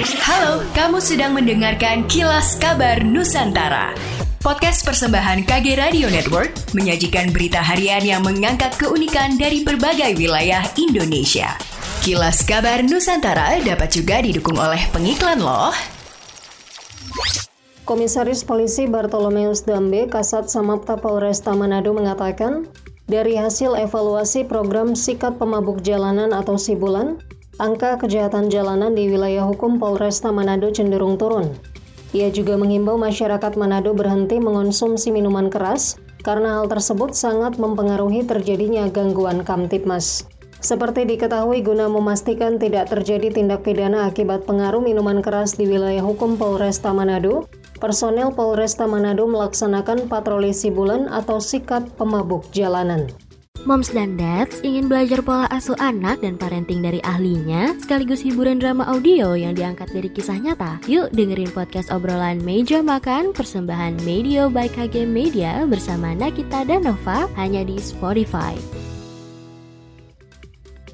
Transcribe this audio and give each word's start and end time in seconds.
Halo, 0.00 0.64
kamu 0.72 0.96
sedang 0.96 1.36
mendengarkan 1.36 2.08
Kilas 2.08 2.56
Kabar 2.56 3.04
Nusantara. 3.04 3.92
Podcast 4.40 4.80
persembahan 4.80 5.44
KG 5.44 5.76
Radio 5.76 6.08
Network 6.08 6.56
menyajikan 6.72 7.28
berita 7.28 7.60
harian 7.60 8.00
yang 8.00 8.24
mengangkat 8.24 8.72
keunikan 8.80 9.36
dari 9.36 9.60
berbagai 9.60 10.16
wilayah 10.16 10.64
Indonesia. 10.80 11.52
Kilas 12.00 12.40
Kabar 12.48 12.80
Nusantara 12.80 13.60
dapat 13.60 13.92
juga 13.92 14.24
didukung 14.24 14.56
oleh 14.56 14.80
pengiklan 14.88 15.36
loh. 15.36 15.68
Komisaris 17.84 18.40
Polisi 18.40 18.88
Bartolomeus 18.88 19.68
Dambe 19.68 20.08
Kasat 20.08 20.48
Samapta 20.48 20.96
Polresta 20.96 21.52
Manado 21.52 21.92
mengatakan, 21.92 22.64
dari 23.04 23.36
hasil 23.36 23.76
evaluasi 23.76 24.48
program 24.48 24.96
Sikat 24.96 25.36
Pemabuk 25.36 25.84
Jalanan 25.84 26.32
atau 26.32 26.56
Sibulan, 26.56 27.20
angka 27.60 28.00
kejahatan 28.00 28.48
jalanan 28.48 28.96
di 28.96 29.12
wilayah 29.12 29.44
hukum 29.44 29.76
Polresta 29.76 30.32
Manado 30.32 30.72
cenderung 30.72 31.20
turun. 31.20 31.52
Ia 32.16 32.32
juga 32.32 32.56
menghimbau 32.56 32.96
masyarakat 32.96 33.60
Manado 33.60 33.92
berhenti 33.92 34.40
mengonsumsi 34.40 35.12
minuman 35.12 35.52
keras 35.52 36.00
karena 36.24 36.56
hal 36.56 36.72
tersebut 36.72 37.12
sangat 37.12 37.60
mempengaruhi 37.60 38.24
terjadinya 38.24 38.88
gangguan 38.88 39.44
Kamtipmas. 39.44 40.24
Seperti 40.60 41.08
diketahui 41.08 41.60
guna 41.64 41.88
memastikan 41.88 42.56
tidak 42.60 42.92
terjadi 42.92 43.32
tindak 43.32 43.64
pidana 43.64 44.08
akibat 44.08 44.44
pengaruh 44.44 44.80
minuman 44.80 45.20
keras 45.20 45.56
di 45.56 45.64
wilayah 45.64 46.04
hukum 46.04 46.36
Polresta 46.36 46.92
Manado, 46.92 47.48
personel 47.80 48.32
Polresta 48.32 48.84
Manado 48.84 49.24
melaksanakan 49.28 50.08
patroli 50.08 50.52
sibulan 50.52 51.08
atau 51.08 51.40
sikat 51.40 51.88
pemabuk 51.96 52.44
jalanan. 52.52 53.08
Moms 53.68 53.92
dan 53.92 54.16
Dads 54.16 54.64
ingin 54.64 54.88
belajar 54.88 55.20
pola 55.20 55.44
asuh 55.52 55.76
anak 55.76 56.24
dan 56.24 56.40
parenting 56.40 56.80
dari 56.80 56.96
ahlinya, 57.04 57.76
sekaligus 57.76 58.24
hiburan 58.24 58.56
drama 58.56 58.88
audio 58.88 59.36
yang 59.36 59.52
diangkat 59.52 59.92
dari 59.92 60.08
kisah 60.08 60.40
nyata. 60.40 60.80
Yuk 60.88 61.12
dengerin 61.12 61.52
podcast 61.52 61.92
obrolan 61.92 62.40
Meja 62.40 62.80
Makan 62.80 63.36
persembahan 63.36 64.00
Media 64.08 64.48
by 64.48 64.64
KG 64.64 65.04
Media 65.04 65.68
bersama 65.68 66.16
Nakita 66.16 66.64
dan 66.64 66.88
Nova 66.88 67.28
hanya 67.36 67.60
di 67.60 67.76
Spotify. 67.76 68.56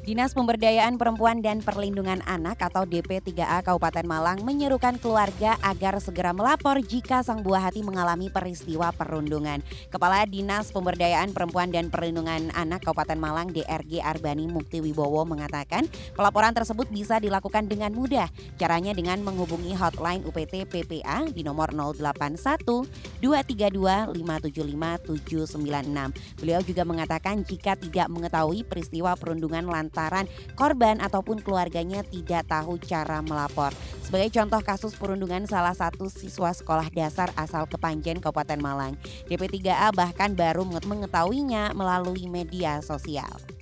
Dinas 0.07 0.39
Pemberdayaan 0.39 1.03
Perempuan 1.03 1.43
dan 1.43 1.67
Perlindungan 1.67 2.23
Anak 2.31 2.63
atau 2.63 2.87
DP3A 2.87 3.67
Kabupaten 3.67 4.07
Malang 4.07 4.39
menyerukan 4.47 5.03
keluarga 5.03 5.59
agar 5.67 5.99
segera 5.99 6.31
melapor 6.31 6.79
jika 6.79 7.27
sang 7.27 7.43
buah 7.43 7.67
hati 7.67 7.83
mengalami 7.83 8.31
peristiwa 8.31 8.95
perundungan. 8.95 9.67
Kepala 9.91 10.23
Dinas 10.31 10.71
Pemberdayaan 10.71 11.35
Perempuan 11.35 11.75
dan 11.75 11.91
Perlindungan 11.91 12.55
Anak 12.55 12.87
Kabupaten 12.87 13.19
Malang 13.19 13.51
DRG 13.51 13.99
Arbani 13.99 14.47
Mukti 14.47 14.79
Wibowo 14.79 15.27
mengatakan 15.27 15.91
pelaporan 16.15 16.55
tersebut 16.55 16.87
bisa 16.87 17.19
dilakukan 17.19 17.67
dengan 17.67 17.91
mudah. 17.91 18.31
Caranya 18.63 18.95
dengan 18.95 19.27
menghubungi 19.27 19.75
hotline 19.75 20.23
UPT 20.23 20.71
PPA 20.71 21.35
di 21.35 21.43
nomor 21.43 21.75
081 21.75 23.16
232 23.21 24.13
575 24.13 25.57
796. 25.57 26.43
Beliau 26.43 26.61
juga 26.61 26.83
mengatakan 26.85 27.41
jika 27.43 27.75
tidak 27.79 28.07
mengetahui 28.13 28.63
peristiwa 28.67 29.17
perundungan 29.17 29.65
lantaran 29.67 30.29
korban 30.55 31.01
ataupun 31.01 31.41
keluarganya 31.41 32.05
tidak 32.05 32.49
tahu 32.51 32.77
cara 32.83 33.23
melapor. 33.25 33.73
Sebagai 34.05 34.31
contoh 34.37 34.63
kasus 34.63 34.95
perundungan 34.95 35.49
salah 35.49 35.75
satu 35.75 36.07
siswa 36.07 36.55
sekolah 36.55 36.93
dasar 36.95 37.33
asal 37.35 37.67
Kepanjen 37.67 38.23
Kabupaten 38.23 38.61
Malang. 38.63 38.95
DP3A 39.27 39.91
bahkan 39.97 40.37
baru 40.37 40.63
mengetahuinya 40.63 41.75
melalui 41.75 42.31
media 42.31 42.79
sosial. 42.85 43.56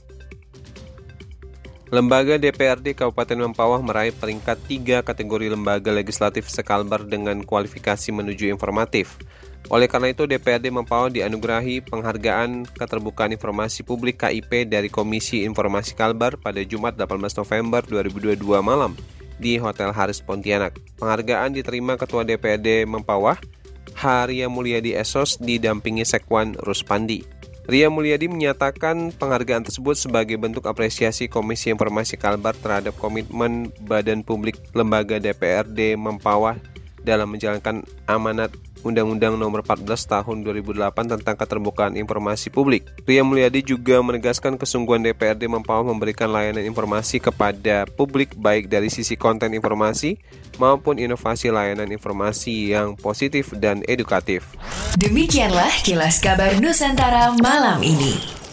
Lembaga 1.94 2.34
DPRD 2.42 2.98
Kabupaten 2.98 3.38
Mempawah 3.38 3.78
meraih 3.78 4.10
peringkat 4.10 4.66
tiga 4.66 4.98
kategori 5.06 5.46
lembaga 5.46 5.94
legislatif 5.94 6.50
sekalbar 6.50 7.06
dengan 7.06 7.38
kualifikasi 7.46 8.10
menuju 8.10 8.50
informatif. 8.50 9.14
Oleh 9.70 9.86
karena 9.86 10.10
itu, 10.10 10.26
DPRD 10.26 10.74
Mempawah 10.74 11.06
dianugerahi 11.06 11.86
penghargaan 11.86 12.66
keterbukaan 12.66 13.30
informasi 13.38 13.86
publik 13.86 14.26
KIP 14.26 14.66
dari 14.66 14.90
Komisi 14.90 15.46
Informasi 15.46 15.94
Kalbar 15.94 16.34
pada 16.34 16.58
Jumat 16.66 16.98
18 16.98 17.14
November 17.38 17.86
2022 17.86 18.42
malam 18.58 18.98
di 19.38 19.54
Hotel 19.62 19.94
Haris 19.94 20.18
Pontianak. 20.18 20.74
Penghargaan 20.98 21.54
diterima 21.54 21.94
Ketua 21.94 22.26
DPRD 22.26 22.90
Mempawah, 22.90 23.38
Haria 23.94 24.50
Mulyadi 24.50 24.98
Esos 24.98 25.38
didampingi 25.38 26.02
Sekwan 26.02 26.58
Ruspandi. 26.58 27.43
Ria 27.64 27.88
Mulyadi 27.88 28.28
menyatakan 28.28 29.08
penghargaan 29.16 29.64
tersebut 29.64 29.96
sebagai 29.96 30.36
bentuk 30.36 30.68
apresiasi 30.68 31.32
Komisi 31.32 31.72
Informasi 31.72 32.20
Kalbar 32.20 32.52
terhadap 32.60 32.92
komitmen 33.00 33.72
Badan 33.88 34.20
Publik 34.20 34.60
Lembaga 34.76 35.16
DPRD 35.16 35.96
Mempawah 35.96 36.60
dalam 37.08 37.32
menjalankan 37.32 37.80
amanat 38.04 38.52
Undang-Undang 38.84 39.40
Nomor 39.40 39.64
14 39.64 39.88
Tahun 40.04 40.36
2008 40.44 41.16
tentang 41.16 41.34
Keterbukaan 41.34 41.96
Informasi 41.96 42.52
Publik. 42.52 42.84
Ria 43.08 43.24
Mulyadi 43.24 43.64
juga 43.64 43.98
menegaskan 44.04 44.60
kesungguhan 44.60 45.00
DPRD 45.00 45.48
Mempawah 45.48 45.88
memberikan 45.88 46.28
layanan 46.28 46.62
informasi 46.68 47.18
kepada 47.18 47.88
publik 47.88 48.36
baik 48.36 48.68
dari 48.68 48.92
sisi 48.92 49.16
konten 49.16 49.56
informasi 49.56 50.20
maupun 50.60 51.00
inovasi 51.00 51.48
layanan 51.48 51.88
informasi 51.88 52.76
yang 52.76 52.94
positif 52.94 53.56
dan 53.56 53.80
edukatif. 53.88 54.44
Demikianlah 55.00 55.72
kilas 55.82 56.20
kabar 56.20 56.54
Nusantara 56.60 57.32
malam 57.40 57.80
ini. 57.80 58.43